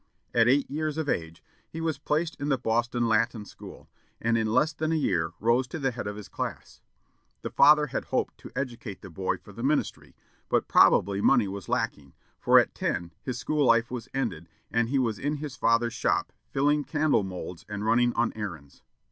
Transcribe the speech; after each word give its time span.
At 0.33 0.47
eight 0.47 0.67
years 0.67 0.97
of 0.97 1.07
age, 1.07 1.43
he 1.69 1.79
was 1.79 1.99
placed 1.99 2.35
in 2.41 2.49
the 2.49 2.57
Boston 2.57 3.07
Latin 3.07 3.45
School, 3.45 3.87
and 4.19 4.35
in 4.35 4.47
less 4.51 4.73
than 4.73 4.91
a 4.91 4.95
year 4.95 5.33
rose 5.39 5.67
to 5.67 5.77
the 5.77 5.91
head 5.91 6.07
of 6.07 6.15
his 6.15 6.27
class. 6.27 6.81
The 7.43 7.51
father 7.51 7.85
had 7.85 8.05
hoped 8.05 8.39
to 8.39 8.51
educate 8.55 9.03
the 9.03 9.11
boy 9.11 9.37
for 9.37 9.53
the 9.53 9.61
ministry, 9.61 10.15
but 10.49 10.67
probably 10.67 11.21
money 11.21 11.47
was 11.47 11.69
lacking, 11.69 12.13
for 12.39 12.57
at 12.57 12.73
ten 12.73 13.13
his 13.21 13.37
school 13.37 13.63
life 13.63 13.91
was 13.91 14.09
ended, 14.11 14.49
and 14.71 14.89
he 14.89 14.97
was 14.97 15.19
in 15.19 15.35
his 15.35 15.55
father's 15.55 15.93
shop 15.93 16.33
filling 16.49 16.83
candle 16.83 17.21
moulds 17.23 17.63
and 17.69 17.85
running 17.85 18.11
on 18.13 18.33
errands. 18.35 18.81